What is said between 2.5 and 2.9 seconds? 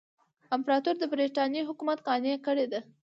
دی.